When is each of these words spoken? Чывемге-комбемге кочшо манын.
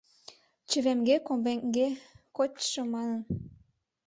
Чывемге-комбемге 0.69 1.87
кочшо 2.35 2.81
манын. 2.93 3.21